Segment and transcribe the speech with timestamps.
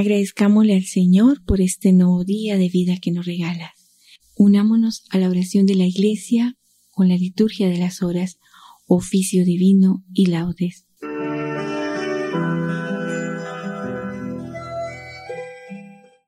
[0.00, 3.74] Agradezcámosle al Señor por este nuevo día de vida que nos regala.
[4.34, 6.56] Unámonos a la oración de la Iglesia
[6.90, 8.38] con la liturgia de las horas,
[8.86, 10.86] oficio divino y laudes.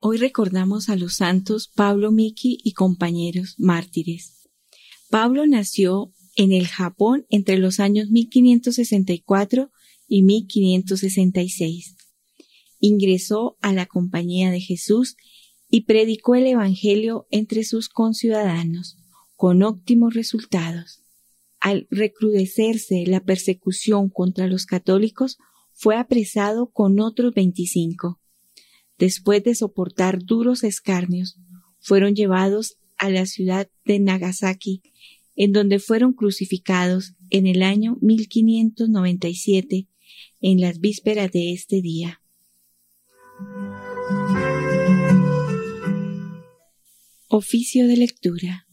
[0.01, 4.47] Hoy recordamos a los santos Pablo Miki y compañeros mártires.
[5.09, 9.71] Pablo nació en el Japón entre los años 1564
[10.07, 12.02] y 1566.
[12.85, 15.15] Ingresó a la Compañía de Jesús
[15.69, 18.97] y predicó el Evangelio entre sus conciudadanos,
[19.37, 21.01] con óptimos resultados.
[21.61, 25.37] Al recrudecerse la persecución contra los católicos,
[25.71, 28.19] fue apresado con otros 25
[28.97, 31.37] después de soportar duros escarnios,
[31.79, 34.81] fueron llevados a la ciudad de Nagasaki,
[35.35, 39.87] en donde fueron crucificados en el año 1597,
[40.41, 42.22] en las vísperas de este día.
[47.35, 48.67] Oficio de lectura.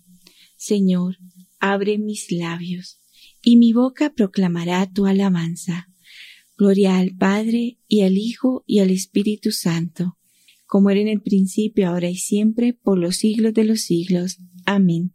[0.56, 1.16] Señor,
[1.58, 3.00] abre mis labios,
[3.42, 5.88] y mi boca proclamará tu alabanza.
[6.56, 10.18] Gloria al Padre, y al Hijo, y al Espíritu Santo
[10.70, 14.38] como era en el principio, ahora y siempre, por los siglos de los siglos.
[14.66, 15.12] Amén.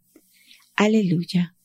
[0.74, 1.56] Aleluya.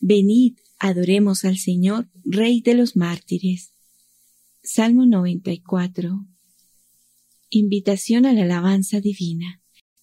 [0.00, 3.74] Venid, adoremos al Señor, Rey de los mártires.
[4.62, 6.26] Salmo 94.
[7.54, 9.60] Invitación a la alabanza divina.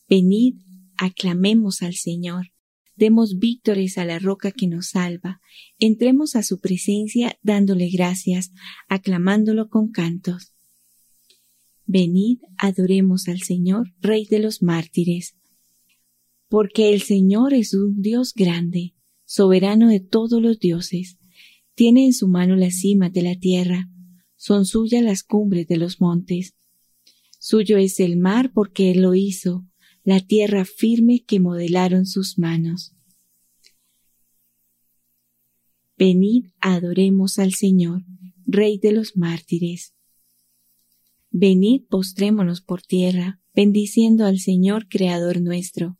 [0.07, 0.57] Venid,
[0.97, 2.51] aclamemos al Señor.
[2.95, 5.41] Demos víctores a la roca que nos salva.
[5.79, 8.51] Entremos a su presencia dándole gracias,
[8.87, 10.53] aclamándolo con cantos.
[11.87, 15.35] Venid, adoremos al Señor, Rey de los mártires.
[16.49, 18.93] Porque el Señor es un Dios grande,
[19.25, 21.17] soberano de todos los dioses.
[21.73, 23.89] Tiene en su mano la cima de la tierra,
[24.35, 26.53] son suyas las cumbres de los montes.
[27.49, 29.65] Suyo es el mar porque Él lo hizo,
[30.03, 32.93] la tierra firme que modelaron sus manos.
[35.97, 38.03] Venid, adoremos al Señor,
[38.45, 39.95] Rey de los mártires.
[41.31, 45.97] Venid, postrémonos por tierra, bendiciendo al Señor Creador nuestro,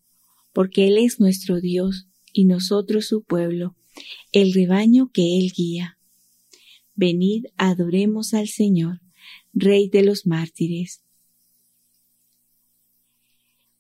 [0.54, 3.76] porque Él es nuestro Dios y nosotros su pueblo,
[4.32, 5.98] el rebaño que Él guía.
[6.94, 9.02] Venid, adoremos al Señor,
[9.52, 11.02] Rey de los mártires.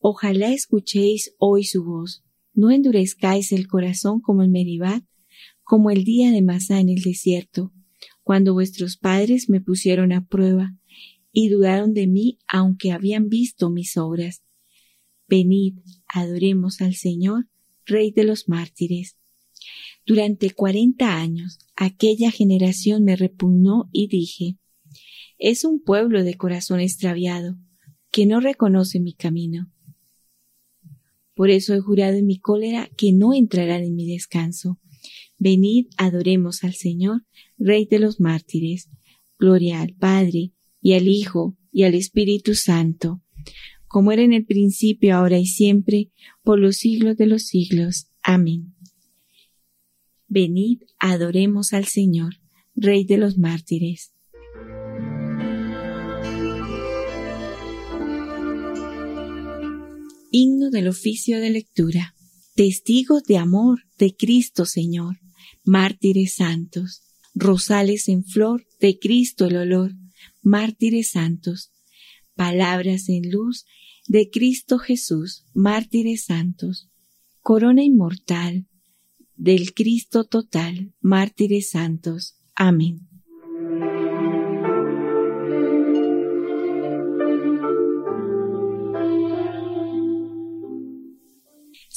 [0.01, 2.23] Ojalá escuchéis hoy su voz,
[2.53, 5.03] no endurezcáis el corazón como el Meribad,
[5.61, 7.73] como el día de Masá en el desierto,
[8.23, 10.73] cuando vuestros padres me pusieron a prueba
[11.33, 14.41] y dudaron de mí aunque habían visto mis obras.
[15.27, 17.49] Venid, adoremos al Señor,
[17.85, 19.17] Rey de los mártires.
[20.05, 24.57] Durante cuarenta años aquella generación me repugnó y dije,
[25.37, 27.57] es un pueblo de corazón extraviado,
[28.11, 29.69] que no reconoce mi camino.
[31.39, 34.77] Por eso he jurado en mi cólera que no entrarán en mi descanso.
[35.37, 37.25] Venid, adoremos al Señor,
[37.57, 38.89] Rey de los mártires.
[39.37, 40.51] Gloria al Padre,
[40.81, 43.23] y al Hijo, y al Espíritu Santo,
[43.87, 46.11] como era en el principio, ahora y siempre,
[46.43, 48.09] por los siglos de los siglos.
[48.21, 48.75] Amén.
[50.27, 52.33] Venid, adoremos al Señor,
[52.75, 54.11] Rey de los mártires.
[60.31, 62.15] Himno del oficio de lectura.
[62.55, 65.19] Testigos de amor de Cristo Señor,
[65.63, 67.01] mártires santos,
[67.33, 69.93] rosales en flor de Cristo el olor,
[70.43, 71.71] mártires santos,
[72.35, 73.65] palabras en luz
[74.07, 76.89] de Cristo Jesús, mártires santos,
[77.41, 78.67] corona inmortal
[79.35, 82.35] del Cristo total, mártires santos.
[82.55, 83.08] Amén.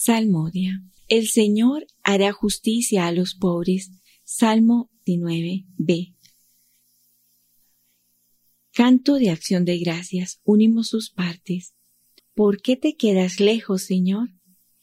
[0.04, 0.82] Salmodia.
[1.06, 3.92] El Señor hará justicia a los pobres.
[4.24, 6.16] Salmo 19b.
[8.72, 11.76] Canto de acción de gracias, unimos sus partes.
[12.34, 14.30] ¿Por qué te quedas lejos, Señor,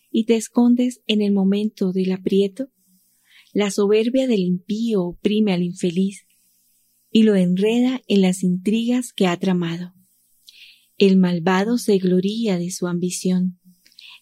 [0.09, 2.69] y te escondes en el momento del aprieto?
[3.51, 6.27] La soberbia del impío oprime al infeliz
[7.11, 9.93] y lo enreda en las intrigas que ha tramado.
[10.97, 13.58] El malvado se gloría de su ambición.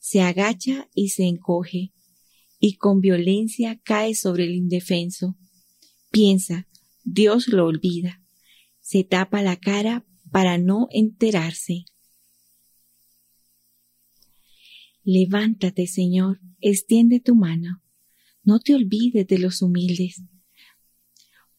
[0.00, 1.92] Se agacha y se encoge,
[2.58, 5.36] y con violencia cae sobre el indefenso.
[6.10, 6.66] Piensa,
[7.04, 8.22] Dios lo olvida.
[8.80, 11.84] Se tapa la cara para no enterarse.
[15.04, 17.82] Levántate, Señor, extiende tu mano.
[18.42, 20.22] No te olvides de los humildes.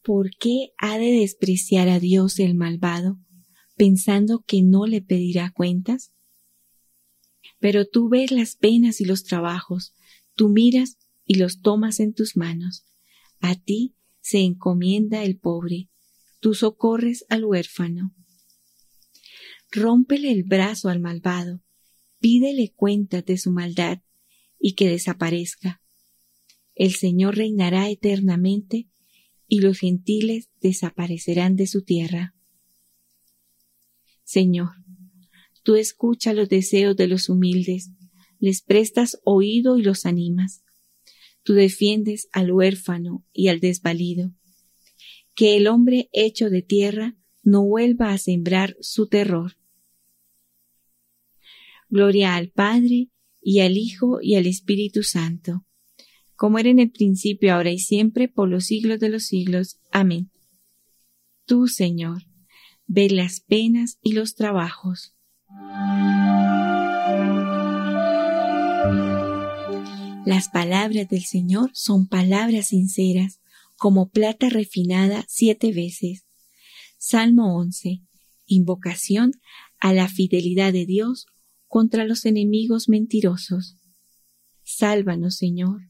[0.02, 3.20] ¿Por qué ha de despreciar a Dios el malvado,
[3.76, 6.11] pensando que no le pedirá cuentas?
[7.62, 9.94] Pero tú ves las penas y los trabajos,
[10.34, 12.84] tú miras y los tomas en tus manos.
[13.38, 15.88] A ti se encomienda el pobre,
[16.40, 18.16] tú socorres al huérfano.
[19.70, 21.62] Rómpele el brazo al malvado,
[22.18, 24.02] pídele cuentas de su maldad
[24.58, 25.80] y que desaparezca.
[26.74, 28.88] El Señor reinará eternamente
[29.46, 32.34] y los gentiles desaparecerán de su tierra.
[34.24, 34.81] Señor,
[35.62, 37.90] tú escucha los deseos de los humildes,
[38.38, 40.62] les prestas oído y los animas.
[41.42, 44.32] Tú defiendes al huérfano y al desvalido.
[45.34, 49.56] Que el hombre hecho de tierra no vuelva a sembrar su terror.
[51.88, 53.10] Gloria al Padre,
[53.42, 55.66] y al Hijo, y al Espíritu Santo,
[56.36, 59.80] como era en el principio, ahora y siempre, por los siglos de los siglos.
[59.90, 60.30] Amén.
[61.44, 62.22] Tú, Señor,
[62.86, 65.14] ve las penas y los trabajos.
[70.24, 73.40] Las palabras del Señor son palabras sinceras,
[73.76, 76.24] como plata refinada siete veces.
[76.96, 78.00] Salmo 11.
[78.46, 79.32] Invocación
[79.80, 81.26] a la fidelidad de Dios
[81.66, 83.76] contra los enemigos mentirosos.
[84.62, 85.80] Sálvanos, Señor,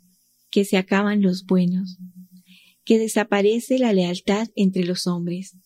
[0.50, 1.98] que se acaban los buenos,
[2.84, 5.56] que desaparece la lealtad entre los hombres.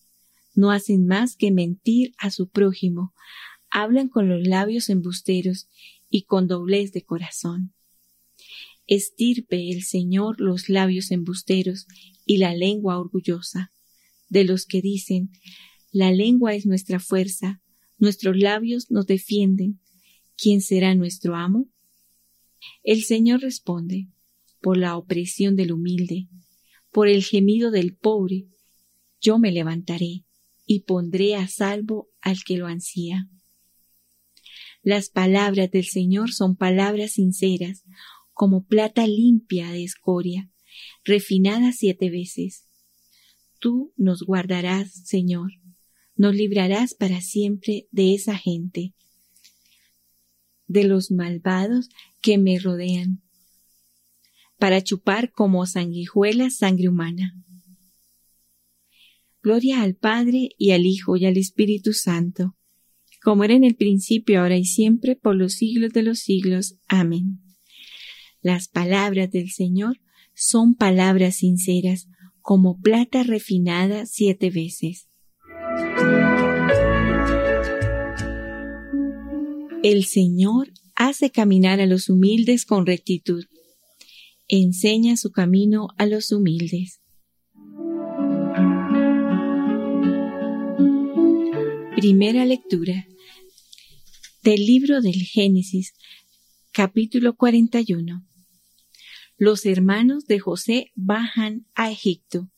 [0.55, 3.15] No hacen más que mentir a su prójimo,
[3.79, 5.69] hablan con los labios embusteros
[6.09, 7.75] y con doblez de corazón.
[8.87, 11.87] Estirpe el Señor los labios embusteros
[12.25, 13.71] y la lengua orgullosa,
[14.31, 15.31] de los que dicen,
[15.93, 17.61] la lengua es nuestra fuerza,
[17.99, 19.79] nuestros labios nos defienden,
[20.39, 21.69] ¿quién será nuestro amo?
[22.83, 24.09] El Señor responde,
[24.63, 26.29] por la opresión del humilde,
[26.91, 28.47] por el gemido del pobre,
[29.21, 30.25] yo me levantaré
[30.65, 33.29] y pondré a salvo al que lo ansía.
[34.87, 37.83] Las palabras del Señor son palabras sinceras,
[38.33, 40.49] como plata limpia de escoria,
[41.03, 42.69] refinada siete veces.
[43.59, 45.51] Tú nos guardarás, Señor,
[46.15, 48.95] nos librarás para siempre de esa gente
[50.69, 51.89] de los malvados
[52.23, 53.25] que me rodean,
[54.57, 57.35] para chupar como sanguijuela sangre humana.
[59.43, 62.56] Gloria al Padre y al Hijo y al Espíritu Santo,
[63.27, 66.77] como era en el principio, ahora y siempre, por los siglos de los siglos.
[66.87, 67.41] Amén.
[68.41, 69.99] Las palabras del Señor
[70.33, 72.07] son palabras sinceras,
[72.41, 75.09] como plata refinada siete veces.
[79.83, 83.45] El Señor hace caminar a los humildes con rectitud.
[84.47, 87.01] Enseña su camino a los humildes.
[91.97, 93.05] Primera lectura
[94.47, 95.93] del libro del Génesis,
[96.71, 98.25] capítulo 41.
[99.37, 102.49] Los hermanos de José bajan a Egipto.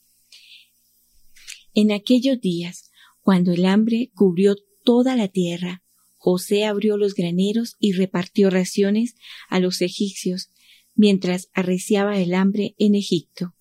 [1.72, 2.90] En aquellos días,
[3.22, 4.54] cuando el hambre cubrió
[4.84, 5.82] toda la tierra,
[6.18, 9.14] José abrió los graneros y repartió raciones
[9.48, 10.50] a los egipcios
[10.94, 13.54] mientras arreciaba el hambre en Egipto.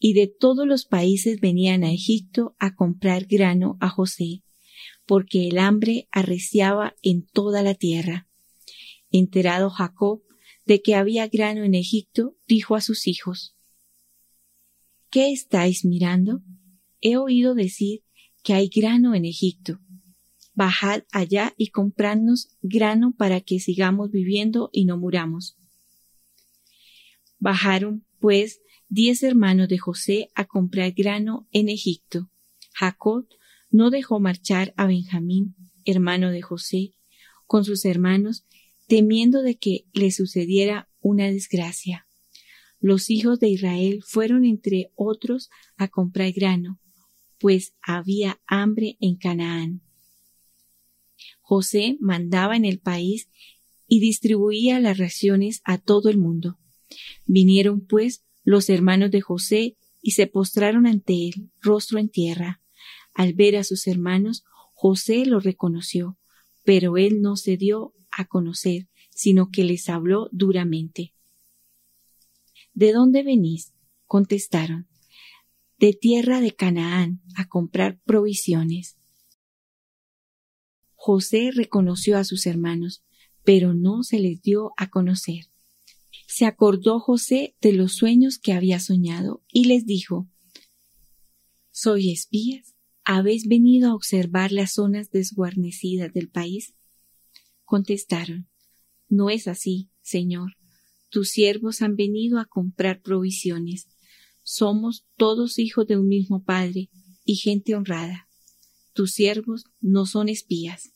[0.00, 4.42] Y de todos los países venían a Egipto a comprar grano a José,
[5.06, 8.28] porque el hambre arreciaba en toda la tierra.
[9.10, 10.22] Enterado Jacob
[10.66, 13.56] de que había grano en Egipto, dijo a sus hijos,
[15.10, 16.42] ¿Qué estáis mirando?
[17.00, 18.04] He oído decir
[18.44, 19.80] que hay grano en Egipto
[20.60, 25.56] bajad allá y compradnos grano para que sigamos viviendo y no muramos.
[27.38, 32.30] Bajaron, pues, diez hermanos de José a comprar grano en Egipto.
[32.74, 33.26] Jacob
[33.70, 36.94] no dejó marchar a Benjamín, hermano de José,
[37.46, 38.46] con sus hermanos,
[38.86, 42.06] temiendo de que le sucediera una desgracia.
[42.80, 46.80] Los hijos de Israel fueron entre otros a comprar grano,
[47.38, 49.82] pues había hambre en Canaán.
[51.40, 53.28] José mandaba en el país
[53.86, 56.58] y distribuía las raciones a todo el mundo.
[57.26, 62.59] Vinieron pues los hermanos de José y se postraron ante él, rostro en tierra.
[63.14, 66.18] Al ver a sus hermanos, José los reconoció,
[66.64, 71.14] pero él no se dio a conocer, sino que les habló duramente.
[72.72, 73.74] ¿De dónde venís?
[74.06, 74.88] contestaron.
[75.78, 78.96] De tierra de Canaán, a comprar provisiones.
[80.94, 83.04] José reconoció a sus hermanos,
[83.44, 85.46] pero no se les dio a conocer.
[86.26, 90.28] Se acordó José de los sueños que había soñado y les dijo,
[91.70, 92.74] ¿Soy espías?
[93.04, 96.74] ¿Habéis venido a observar las zonas desguarnecidas del país?
[97.64, 98.48] Contestaron,
[99.08, 100.56] No es así, Señor.
[101.08, 103.88] Tus siervos han venido a comprar provisiones.
[104.44, 106.90] Somos todos hijos de un mismo Padre
[107.24, 108.28] y gente honrada.
[108.92, 110.90] Tus siervos no son espías.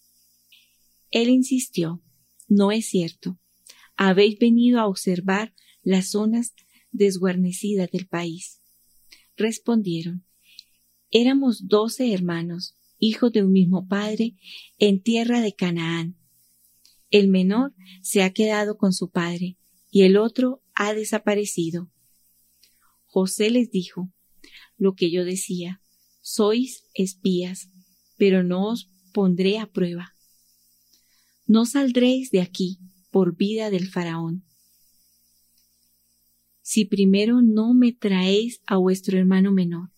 [1.11, 2.03] Él insistió,
[2.49, 3.39] No es cierto
[3.97, 6.55] habéis venido a observar las zonas
[6.93, 8.61] desguarnecidas del país.
[9.37, 10.25] Respondieron,
[11.15, 14.35] éramos doce hermanos, hijos de un mismo padre,
[14.79, 16.17] en tierra de Canaán.
[17.09, 19.57] El menor se ha quedado con su padre,
[19.93, 21.89] y el otro ha desaparecido.
[23.07, 24.13] José les dijo,
[24.77, 25.81] lo que yo decía,
[26.21, 27.71] sois espías,
[28.17, 30.17] pero no os pondré a prueba.
[31.47, 32.81] No saldréis de aquí
[33.13, 34.45] por vida del faraón.
[36.61, 39.94] Si primero no me traéis a vuestro hermano menor,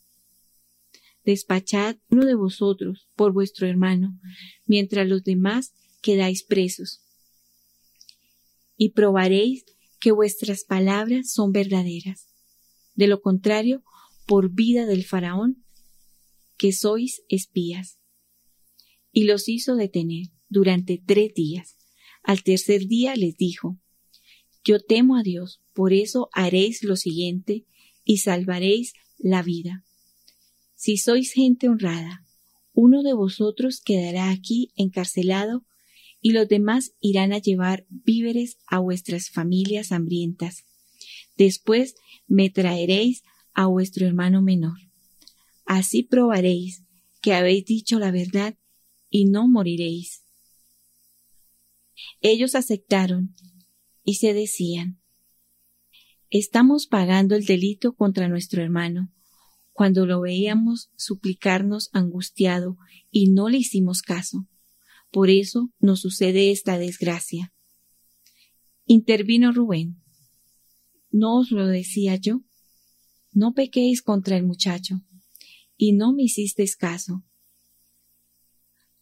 [1.26, 4.18] despachad uno de vosotros por vuestro hermano,
[4.64, 7.02] mientras los demás quedáis presos.
[8.76, 9.64] Y probaréis
[9.99, 12.28] que vuestras palabras son verdaderas.
[12.95, 13.83] De lo contrario,
[14.26, 15.64] por vida del faraón,
[16.56, 17.99] que sois espías.
[19.11, 21.76] Y los hizo detener durante tres días.
[22.23, 23.80] Al tercer día les dijo,
[24.64, 27.66] Yo temo a Dios, por eso haréis lo siguiente
[28.04, 29.85] y salvaréis la vida.
[30.87, 32.25] Si sois gente honrada,
[32.73, 35.66] uno de vosotros quedará aquí encarcelado
[36.21, 40.64] y los demás irán a llevar víveres a vuestras familias hambrientas.
[41.37, 41.97] Después
[42.28, 44.78] me traeréis a vuestro hermano menor.
[45.64, 46.85] Así probaréis
[47.21, 48.57] que habéis dicho la verdad
[49.11, 50.23] y no moriréis.
[52.21, 53.35] Ellos aceptaron
[54.05, 55.00] y se decían,
[56.31, 59.12] estamos pagando el delito contra nuestro hermano,
[59.76, 62.78] cuando lo veíamos suplicarnos angustiado
[63.11, 64.49] y no le hicimos caso.
[65.12, 67.52] Por eso nos sucede esta desgracia.
[68.87, 70.02] Intervino Rubén.
[71.11, 72.40] ¿No os lo decía yo?
[73.33, 75.02] No pequéis contra el muchacho,
[75.76, 77.23] y no me hicisteis caso.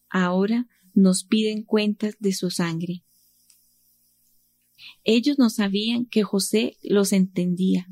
[0.08, 3.04] Ahora nos piden cuentas de su sangre.
[5.04, 7.86] Ellos no sabían que José los entendía,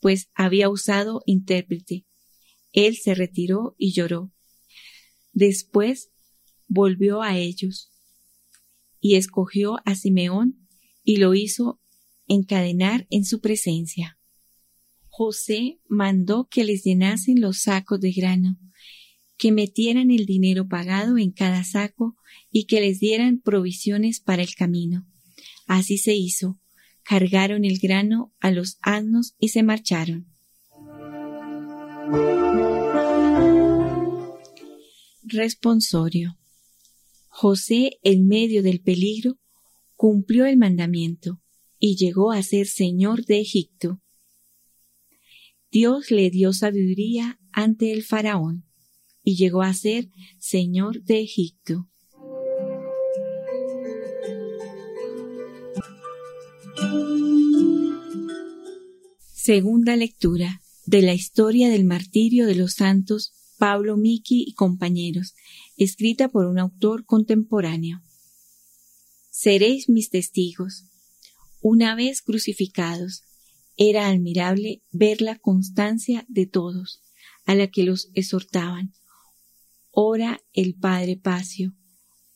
[0.00, 2.06] pues había usado intérprete.
[2.72, 4.32] Él se retiró y lloró.
[5.32, 6.10] Después
[6.66, 7.90] volvió a ellos
[9.00, 10.68] y escogió a Simeón
[11.02, 11.80] y lo hizo
[12.26, 14.18] encadenar en su presencia.
[15.08, 18.58] José mandó que les llenasen los sacos de grano
[19.40, 22.14] que metieran el dinero pagado en cada saco
[22.52, 25.06] y que les dieran provisiones para el camino.
[25.66, 26.59] Así se hizo.
[27.10, 30.28] Cargaron el grano a los asnos y se marcharon.
[35.24, 36.38] Responsorio.
[37.26, 39.40] José, en medio del peligro,
[39.96, 41.42] cumplió el mandamiento
[41.80, 44.00] y llegó a ser señor de Egipto.
[45.72, 48.66] Dios le dio sabiduría ante el faraón
[49.24, 51.90] y llegó a ser señor de Egipto.
[59.42, 65.32] Segunda lectura de la historia del martirio de los santos Pablo Miki y compañeros,
[65.78, 68.02] escrita por un autor contemporáneo.
[69.30, 70.84] Seréis mis testigos.
[71.62, 73.22] Una vez crucificados,
[73.78, 77.00] era admirable ver la constancia de todos,
[77.46, 78.92] a la que los exhortaban,
[79.90, 81.74] ora el padre Pacio,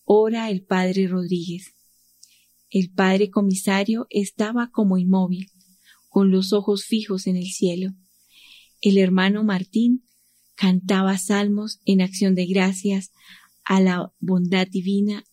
[0.04, 1.74] ora el padre Rodríguez.
[2.70, 5.50] El padre comisario estaba como inmóvil,
[6.14, 7.92] con los ojos fijos en el cielo.
[8.80, 10.04] El hermano Martín
[10.54, 13.10] cantaba salmos en acción de gracias
[13.64, 15.24] a la bondad divina,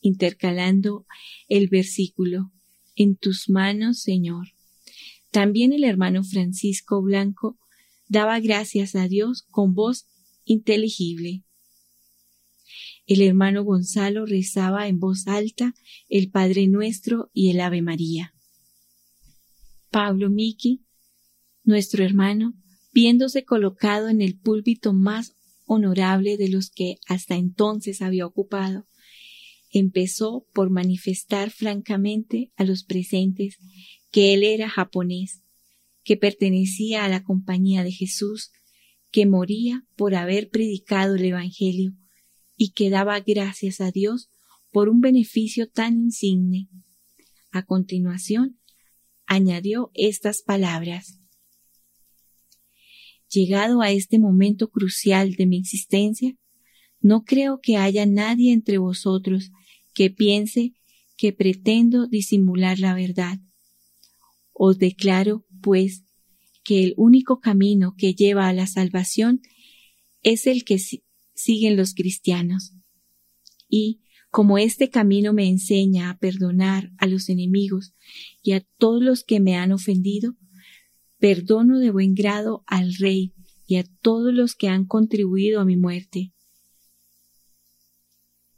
[0.00, 1.04] intercalando
[1.46, 2.50] el versículo,
[2.96, 4.54] En tus manos, Señor.
[5.30, 7.58] También el hermano Francisco Blanco
[8.08, 10.06] daba gracias a Dios con voz
[10.46, 11.42] inteligible.
[13.06, 15.74] El hermano Gonzalo rezaba en voz alta
[16.08, 18.34] el Padre Nuestro y el Ave María.
[19.94, 20.84] Pablo Miki,
[21.62, 22.54] nuestro hermano,
[22.92, 25.36] viéndose colocado en el púlpito más
[25.66, 28.88] honorable de los que hasta entonces había ocupado,
[29.70, 33.58] empezó por manifestar francamente a los presentes
[34.10, 35.44] que él era japonés,
[36.02, 38.50] que pertenecía a la compañía de Jesús,
[39.12, 41.94] que moría por haber predicado el Evangelio
[42.56, 44.28] y que daba gracias a Dios
[44.72, 46.68] por un beneficio tan insigne.
[47.52, 48.58] A continuación,
[49.26, 51.20] añadió estas palabras.
[53.28, 56.36] Llegado a este momento crucial de mi existencia,
[57.00, 59.50] no creo que haya nadie entre vosotros
[59.92, 60.72] que piense
[61.16, 63.38] que pretendo disimular la verdad.
[64.52, 66.04] Os declaro, pues,
[66.62, 69.42] que el único camino que lleva a la salvación
[70.22, 70.78] es el que
[71.34, 72.72] siguen los cristianos.
[73.68, 74.00] Y,
[74.34, 77.94] como este camino me enseña a perdonar a los enemigos
[78.42, 80.34] y a todos los que me han ofendido,
[81.18, 83.32] perdono de buen grado al Rey
[83.68, 86.32] y a todos los que han contribuido a mi muerte.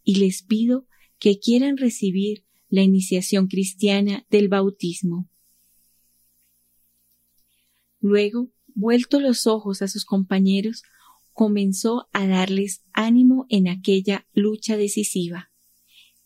[0.02, 0.86] Y les pido
[1.18, 5.28] que quieran recibir la iniciación cristiana del bautismo.
[8.00, 10.84] Luego, vuelto los ojos a sus compañeros,
[11.34, 15.50] comenzó a darles ánimo en aquella lucha decisiva.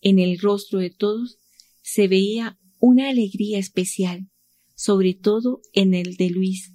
[0.01, 1.37] En el rostro de todos
[1.81, 4.29] se veía una alegría especial,
[4.75, 6.73] sobre todo en el de Luis.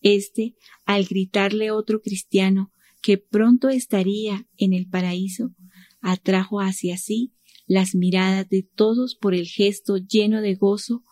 [0.00, 5.54] Este, al gritarle otro cristiano que pronto estaría en el paraíso,
[6.00, 7.32] atrajo hacia sí
[7.66, 11.04] las miradas de todos por el gesto lleno de gozo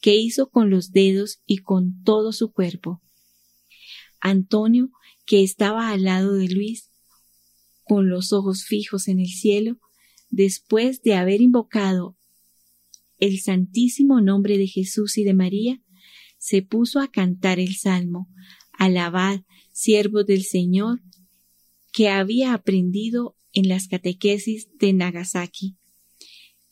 [0.00, 3.02] que hizo con los dedos y con todo su cuerpo.
[4.20, 4.90] Antonio,
[5.26, 6.92] que estaba al lado de Luis,
[7.82, 9.78] con los ojos fijos en el cielo,
[10.34, 12.16] después de haber invocado
[13.18, 15.80] el santísimo nombre de Jesús y de María,
[16.38, 18.28] se puso a cantar el salmo,
[18.72, 19.40] Alabad,
[19.72, 21.00] siervos del Señor,
[21.92, 25.76] que había aprendido en las catequesis de Nagasaki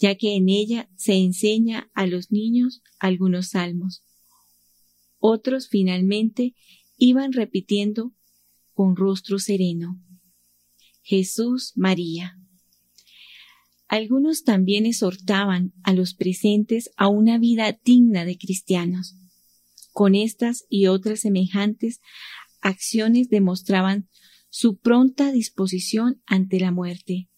[0.02, 4.02] ya que en ella se enseña a los niños algunos salmos.
[5.18, 6.56] Otros finalmente
[6.96, 8.12] iban repitiendo
[8.74, 10.02] con rostro sereno.
[11.04, 12.36] Jesús María.
[13.92, 19.16] Algunos también exhortaban a los presentes a una vida digna de cristianos.
[19.92, 22.00] Con estas y otras semejantes
[22.62, 24.08] acciones demostraban
[24.48, 27.28] su pronta disposición ante la muerte.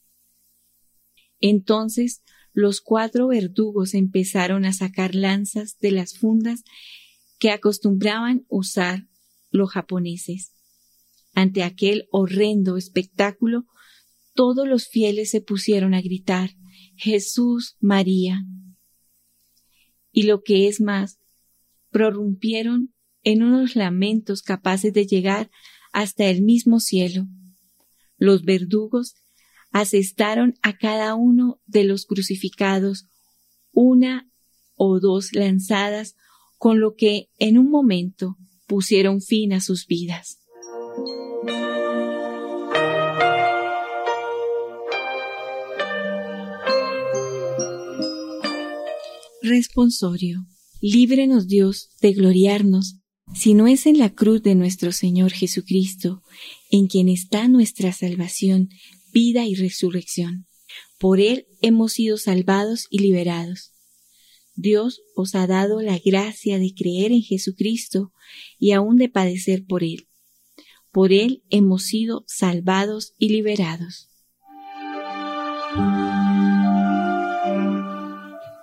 [1.41, 6.63] Entonces los cuatro verdugos empezaron a sacar lanzas de las fundas
[7.41, 9.09] que acostumbraban usar
[9.51, 10.53] los japoneses.
[11.35, 13.67] Ante aquel horrendo espectáculo,
[14.35, 16.51] todos los fieles se pusieron a gritar
[16.97, 18.45] Jesús María.
[20.13, 21.19] Y lo que es más,
[21.91, 22.93] prorrumpieron
[23.23, 25.51] en unos lamentos capaces de llegar
[25.93, 27.27] hasta el mismo cielo.
[28.17, 29.15] Los verdugos
[29.71, 33.09] asestaron a cada uno de los crucificados
[33.73, 34.31] una
[34.77, 36.17] o dos lanzadas,
[36.59, 40.44] con lo que en un momento pusieron fin a sus vidas.
[49.47, 50.47] Responsorio.
[50.81, 53.01] Líbrenos Dios de gloriarnos,
[53.35, 56.23] si no es en la cruz de nuestro Señor Jesucristo,
[56.71, 58.71] en quien está nuestra salvación,
[59.13, 60.47] vida y resurrección.
[60.99, 63.73] Por Él hemos sido salvados y liberados.
[64.55, 68.15] Dios os ha dado la gracia de creer en Jesucristo
[68.59, 70.09] y aún de padecer por Él.
[70.91, 74.09] Por Él hemos sido salvados y liberados.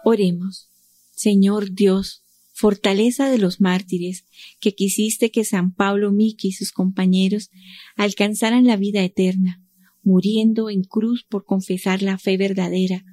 [0.04, 0.71] Oremos.
[1.22, 4.26] Señor Dios, fortaleza de los mártires,
[4.60, 7.52] que quisiste que San Pablo Miki y sus compañeros
[7.96, 9.62] alcanzaran la vida eterna
[10.02, 13.06] muriendo en cruz por confesar la fe verdadera.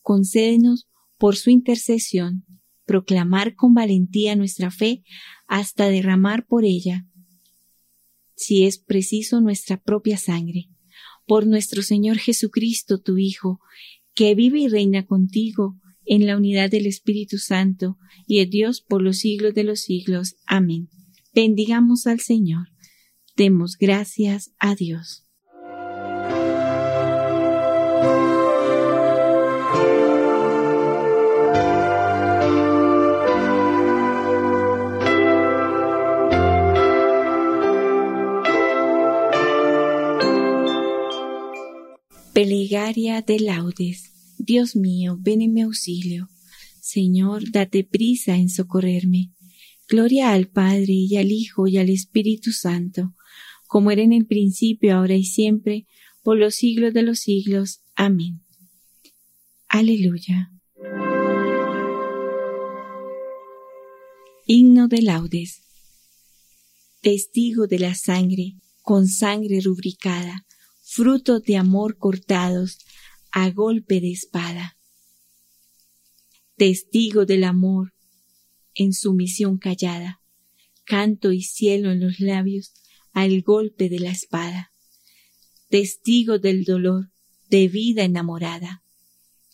[0.00, 0.86] Concédenos,
[1.18, 2.44] por su intercesión,
[2.86, 5.02] proclamar con valentía nuestra fe
[5.48, 7.04] hasta derramar por ella,
[8.36, 10.68] si es preciso, nuestra propia sangre.
[11.26, 13.60] Por nuestro Señor Jesucristo, tu Hijo,
[14.14, 15.80] que vive y reina contigo
[16.10, 17.96] en la unidad del Espíritu Santo
[18.26, 20.34] y de Dios por los siglos de los siglos.
[20.44, 20.88] Amén.
[21.32, 22.66] Bendigamos al Señor.
[23.36, 25.24] Demos gracias a Dios.
[42.32, 44.19] Plegaria de laudes.
[44.42, 46.30] Dios mío, ven en mi auxilio.
[46.80, 49.32] Señor, date prisa en socorrerme.
[49.86, 53.14] Gloria al Padre y al Hijo y al Espíritu Santo,
[53.68, 55.86] como era en el principio, ahora y siempre,
[56.22, 57.82] por los siglos de los siglos.
[57.94, 58.42] Amén.
[59.68, 60.52] Aleluya.
[64.46, 65.60] Himno de laudes.
[67.02, 70.46] Testigo de la sangre, con sangre rubricada,
[70.82, 72.78] fruto de amor cortados
[73.32, 74.76] a golpe de espada.
[76.56, 77.94] Testigo del amor,
[78.74, 80.20] en sumisión callada,
[80.84, 82.72] canto y cielo en los labios
[83.12, 84.72] al golpe de la espada.
[85.68, 87.10] Testigo del dolor,
[87.48, 88.82] de vida enamorada,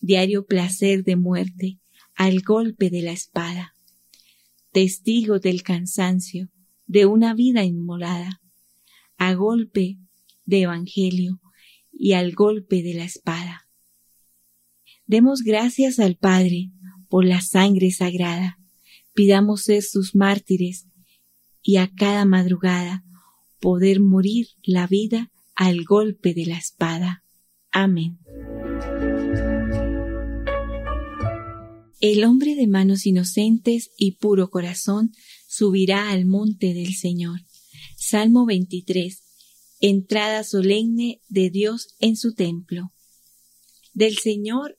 [0.01, 1.79] diario placer de muerte
[2.15, 3.75] al golpe de la espada.
[4.73, 6.49] Testigo del cansancio,
[6.87, 8.41] de una vida inmolada,
[9.19, 9.99] a golpe
[10.45, 11.41] de evangelio
[11.93, 13.66] y al golpe de la espada.
[15.07, 16.71] Demos gracias al Padre
[17.09, 18.59] por la sangre sagrada
[19.17, 20.85] Pidamos ser sus mártires
[21.63, 23.03] y a cada madrugada
[23.61, 27.25] poder morir la vida al golpe de la espada.
[27.73, 28.19] Amén.
[32.03, 35.13] El hombre de manos inocentes y puro corazón
[35.49, 37.41] subirá al monte del Señor.
[37.97, 39.23] Salmo 23.
[39.81, 42.93] Entrada solemne de Dios en su templo.
[43.95, 44.79] Del Señor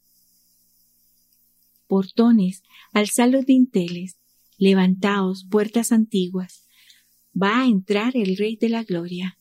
[1.91, 4.17] portones, alzad los dinteles,
[4.57, 6.65] levantaos, puertas antiguas,
[7.35, 9.37] va a entrar el Rey de la Gloria.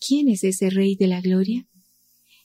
[0.00, 1.68] ¿Quién es ese Rey de la Gloria?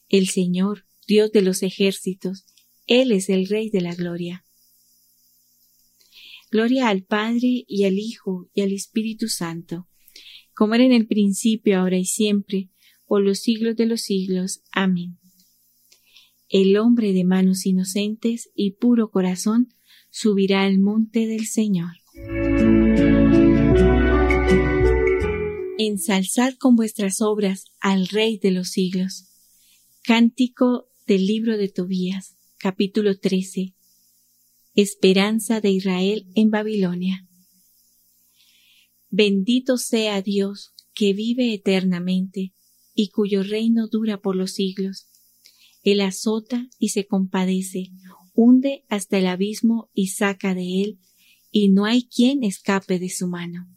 [0.10, 2.48] El Señor, Dios de los ejércitos,
[2.86, 4.44] Él es el Rey de la Gloria.
[6.52, 9.88] Gloria al Padre y al Hijo y al Espíritu Santo,
[10.54, 12.72] como era en el principio, ahora y siempre,
[13.06, 14.64] por los siglos de los siglos.
[14.74, 15.18] Amén
[16.50, 19.74] el hombre de manos inocentes y puro corazón
[20.10, 21.92] subirá al monte del Señor.
[25.78, 29.26] Ensalzad con vuestras obras al Rey de los siglos.
[30.04, 33.74] Cántico del libro de Tobías, capítulo 13.
[34.76, 37.28] Esperanza de Israel en Babilonia.
[39.10, 42.54] Bendito sea Dios que vive eternamente
[42.94, 45.10] y cuyo reino dura por los siglos
[45.86, 47.92] él azota y se compadece,
[48.34, 51.00] hunde hasta el abismo y saca de él,
[51.52, 53.70] y no hay quien escape de su mano.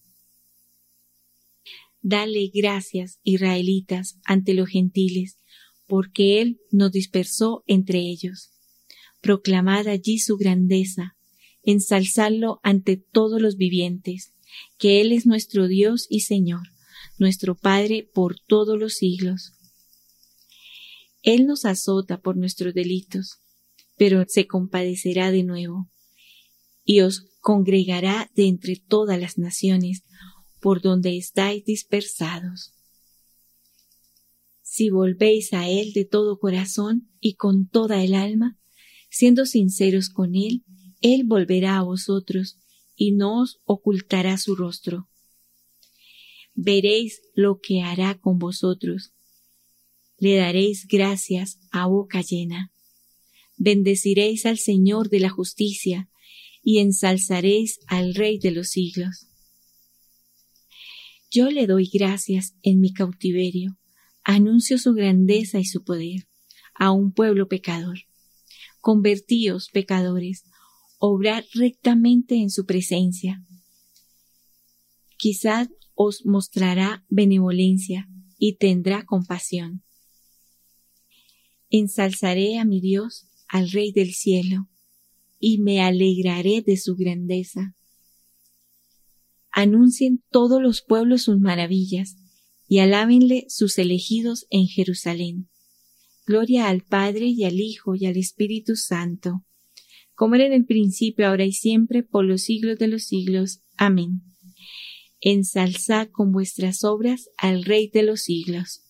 [2.00, 5.38] Dale gracias, israelitas, ante los gentiles,
[5.86, 8.50] porque Él nos dispersó entre ellos.
[9.20, 11.16] Proclamad allí su grandeza,
[11.62, 14.32] ensalzadlo ante todos los vivientes,
[14.78, 16.68] que Él es nuestro Dios y Señor,
[17.18, 19.52] nuestro Padre por todos los siglos.
[21.22, 23.38] Él nos azota por nuestros delitos,
[23.96, 25.90] pero se compadecerá de nuevo,
[26.84, 30.04] y os congregará de entre todas las naciones
[30.60, 32.72] por donde estáis dispersados.
[34.62, 38.58] Si volvéis a Él de todo corazón y con toda el alma,
[39.10, 40.64] siendo sinceros con Él,
[41.00, 42.58] Él volverá a vosotros
[42.94, 45.08] y no os ocultará su rostro.
[46.54, 49.12] Veréis lo que hará con vosotros
[50.18, 52.72] le daréis gracias a boca llena.
[53.56, 56.08] Bendeciréis al Señor de la justicia
[56.62, 59.26] y ensalzaréis al Rey de los siglos.
[61.30, 63.78] Yo le doy gracias en mi cautiverio,
[64.24, 66.26] anuncio su grandeza y su poder
[66.74, 67.98] a un pueblo pecador.
[68.80, 70.44] Convertíos, pecadores,
[70.98, 73.44] obrad rectamente en su presencia.
[75.16, 79.82] Quizás os mostrará benevolencia y tendrá compasión.
[81.70, 84.68] Ensalzaré a mi Dios, al Rey del cielo,
[85.38, 87.74] y me alegraré de su grandeza.
[89.50, 92.16] Anuncien todos los pueblos sus maravillas,
[92.68, 95.48] y alábenle sus elegidos en Jerusalén.
[96.26, 99.44] Gloria al Padre y al Hijo y al Espíritu Santo,
[100.14, 103.60] como era en el principio, ahora y siempre, por los siglos de los siglos.
[103.76, 104.22] Amén.
[105.20, 108.82] Ensalzad con vuestras obras al Rey de los siglos.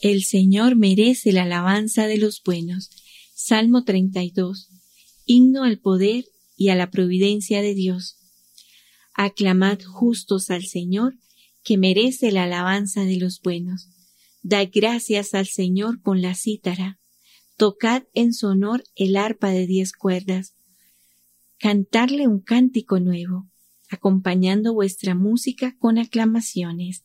[0.00, 2.88] El Señor merece la alabanza de los buenos.
[3.34, 4.70] Salmo 32.
[5.26, 6.24] Himno al poder
[6.56, 8.16] y a la providencia de Dios.
[9.12, 11.18] Aclamad justos al Señor,
[11.62, 13.90] que merece la alabanza de los buenos.
[14.42, 16.98] Dad gracias al Señor con la cítara.
[17.58, 20.54] Tocad en su honor el arpa de diez cuerdas.
[21.58, 23.50] Cantarle un cántico nuevo,
[23.90, 27.04] acompañando vuestra música con aclamaciones.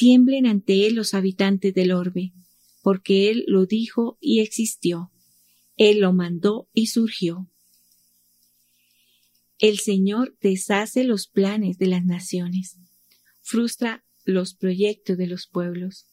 [0.00, 2.32] tiemblen ante Él los habitantes del orbe,
[2.82, 5.12] porque Él lo dijo y existió,
[5.76, 7.50] Él lo mandó y surgió.
[9.58, 12.78] El Señor deshace los planes de las naciones,
[13.42, 16.06] frustra los proyectos de los pueblos,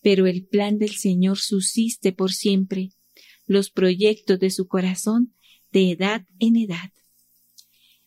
[0.00, 2.92] pero el plan del Señor subsiste por siempre,
[3.46, 5.34] los proyectos de su corazón
[5.72, 6.92] de edad en edad.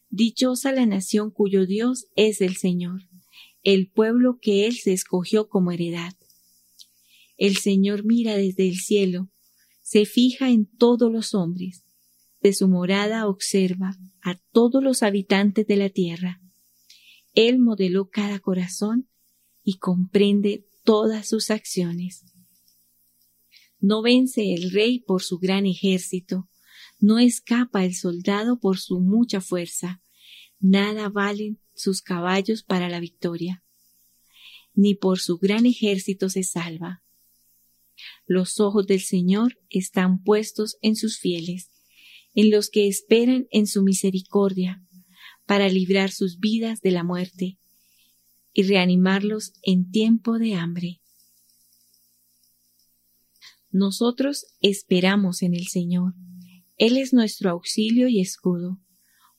[0.10, 3.07] Dichosa la nación cuyo Dios es el Señor,
[3.68, 6.14] el pueblo que Él se escogió como heredad.
[7.36, 9.30] El Señor mira desde el cielo,
[9.82, 11.84] se fija en todos los hombres,
[12.42, 16.40] de su morada observa a todos los habitantes de la tierra.
[17.34, 19.10] Él modeló cada corazón
[19.66, 22.24] y comprende todas sus acciones.
[23.82, 26.48] No vence el rey por su gran ejército,
[27.02, 30.02] no escapa el soldado por su mucha fuerza,
[30.60, 33.64] nada valen sus caballos para la victoria,
[34.74, 37.04] ni por su gran ejército se salva.
[38.26, 41.72] Los ojos del Señor están puestos en sus fieles,
[42.34, 44.84] en los que esperan en su misericordia,
[45.46, 47.58] para librar sus vidas de la muerte
[48.54, 51.02] y reanimarlos en tiempo de hambre.
[53.72, 56.16] Nosotros esperamos en el Señor.
[56.78, 58.80] Él es nuestro auxilio y escudo.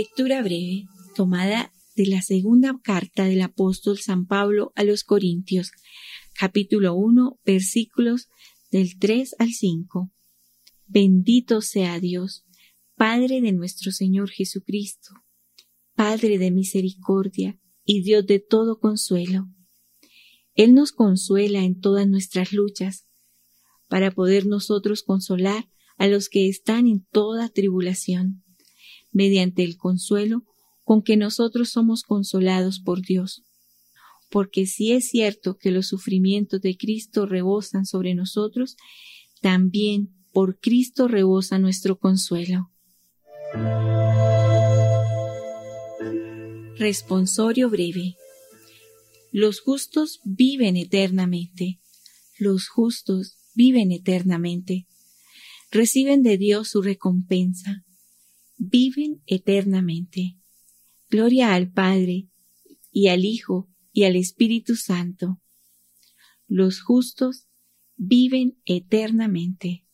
[0.00, 5.72] Lectura breve tomada de la segunda carta del apóstol San Pablo a los Corintios,
[6.32, 8.30] capítulo 1, versículos
[8.70, 10.10] del 3 al 5.
[10.86, 12.46] Bendito sea Dios,
[12.96, 15.12] Padre de nuestro Señor Jesucristo,
[15.94, 19.48] Padre de misericordia y Dios de todo consuelo.
[20.54, 23.04] Él nos consuela en todas nuestras luchas,
[23.86, 28.44] para poder nosotros consolar a los que están en toda tribulación,
[29.12, 30.44] mediante el consuelo
[30.82, 33.44] con que nosotros somos consolados por Dios
[34.30, 38.76] porque si es cierto que los sufrimientos de Cristo rebosan sobre nosotros,
[39.42, 42.70] también por Cristo rebosa nuestro consuelo.
[46.78, 48.14] Responsorio breve.
[49.32, 51.80] Los justos viven eternamente.
[52.38, 54.86] Los justos viven eternamente.
[55.72, 57.84] Reciben de Dios su recompensa
[58.60, 60.36] viven eternamente.
[61.08, 62.28] Gloria al Padre,
[62.92, 65.40] y al Hijo, y al Espíritu Santo.
[66.46, 67.46] Los justos
[67.96, 69.86] viven eternamente.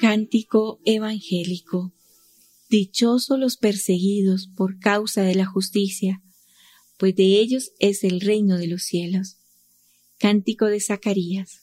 [0.00, 1.94] Cántico Evangélico.
[2.68, 6.20] Dichosos los perseguidos por causa de la justicia,
[6.98, 9.36] pues de ellos es el reino de los cielos.
[10.18, 11.62] Cántico de Zacarías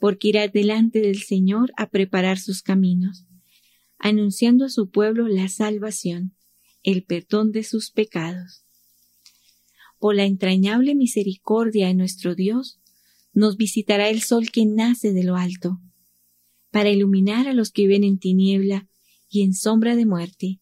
[0.00, 3.26] porque irás delante del Señor a preparar sus caminos,
[3.98, 6.34] anunciando a su pueblo la salvación,
[6.82, 8.64] el perdón de sus pecados.
[9.98, 12.80] Por la entrañable misericordia de nuestro Dios,
[13.34, 15.78] nos visitará el sol que nace de lo alto,
[16.70, 18.88] para iluminar a los que viven en tiniebla
[19.28, 20.60] y en sombra de muerte,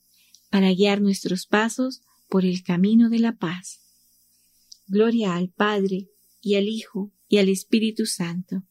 [0.51, 3.81] para guiar nuestros pasos por el camino de la paz.
[4.87, 6.09] Gloria al Padre,
[6.41, 8.65] y al Hijo, y al Espíritu Santo,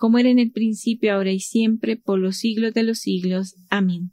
[0.00, 3.56] como era en el principio, ahora y siempre, por los siglos de los siglos.
[3.68, 4.12] Amén.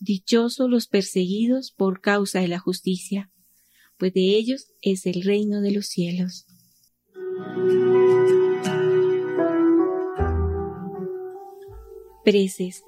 [0.00, 3.30] Dichosos los perseguidos por causa de la justicia,
[3.98, 6.46] pues de ellos es el reino de los cielos.
[12.24, 12.82] Preces.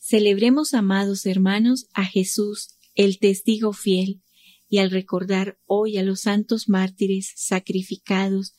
[0.00, 4.22] Celebremos, amados hermanos, a Jesús, el testigo fiel,
[4.68, 8.56] y al recordar hoy a los santos mártires sacrificados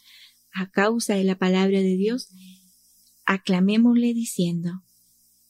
[0.58, 2.30] a causa de la palabra de Dios,
[3.26, 4.84] aclamémosle diciendo,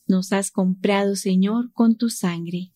[0.05, 2.73] Nos has comprado, Señor, con tu sangre.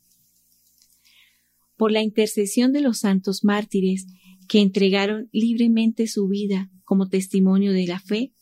[1.76, 4.06] Por la intercesión de los santos mártires
[4.48, 8.34] que entregaron libremente su vida como testimonio de la fe,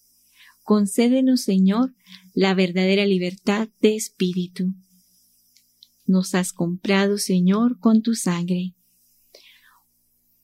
[0.63, 1.95] concédenos, Señor,
[2.33, 4.75] la verdadera libertad de espíritu.
[6.05, 8.75] Nos has comprado, Señor, con tu sangre.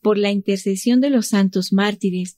[0.01, 2.37] Por la intercesión de los santos mártires,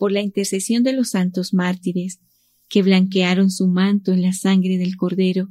[0.00, 2.20] Por la intercesión de los santos mártires,
[2.70, 5.50] que blanquearon su manto en la sangre del Cordero,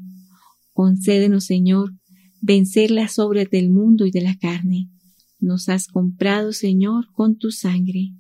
[0.74, 1.94] concédenos, Señor,
[2.42, 4.90] vencer las obras del mundo y de la carne.
[5.38, 8.16] Nos has comprado, Señor, con tu sangre.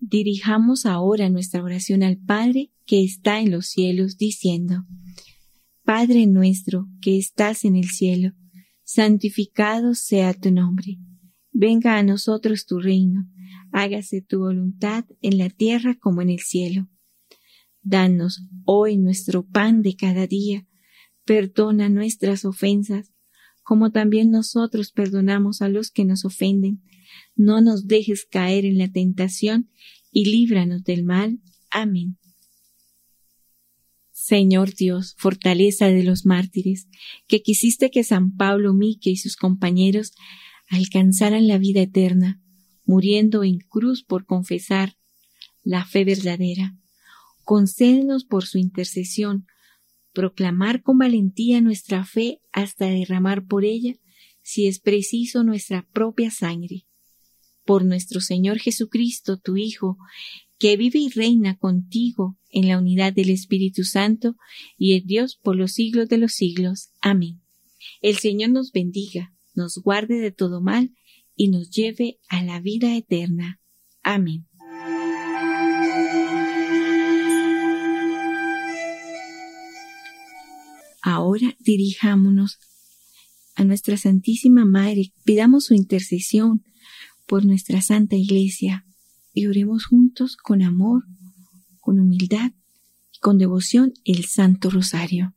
[0.00, 4.84] Dirijamos ahora nuestra oración al Padre que está en los cielos, diciendo,
[5.84, 8.32] Padre nuestro que estás en el cielo,
[8.82, 10.98] santificado sea tu nombre.
[11.52, 13.26] Venga a nosotros tu reino,
[13.72, 16.88] hágase tu voluntad en la tierra como en el cielo.
[17.82, 20.66] Danos hoy nuestro pan de cada día,
[21.24, 23.12] perdona nuestras ofensas,
[23.62, 26.82] como también nosotros perdonamos a los que nos ofenden
[27.36, 29.70] no nos dejes caer en la tentación
[30.10, 31.40] y líbranos del mal.
[31.70, 32.18] Amén.
[34.12, 36.88] Señor Dios, fortaleza de los mártires,
[37.26, 40.12] que quisiste que San Pablo Mique y sus compañeros
[40.68, 42.40] alcanzaran la vida eterna,
[42.84, 44.96] muriendo en cruz por confesar
[45.62, 46.76] la fe verdadera.
[47.44, 49.46] Concédenos por su intercesión
[50.12, 53.94] proclamar con valentía nuestra fe hasta derramar por ella,
[54.42, 56.86] si es preciso, nuestra propia sangre
[57.68, 59.98] por nuestro Señor Jesucristo, tu Hijo,
[60.58, 64.36] que vive y reina contigo en la unidad del Espíritu Santo
[64.78, 66.88] y es Dios por los siglos de los siglos.
[67.02, 67.42] Amén.
[68.00, 70.94] El Señor nos bendiga, nos guarde de todo mal
[71.34, 73.60] y nos lleve a la vida eterna.
[74.02, 74.46] Amén.
[81.02, 82.58] Ahora dirijámonos
[83.56, 86.62] a nuestra Santísima Madre, pidamos su intercesión
[87.26, 88.86] por nuestra Santa Iglesia
[89.34, 91.02] y oremos juntos con amor,
[91.80, 92.52] con humildad
[93.12, 95.34] y con devoción el Santo Rosario.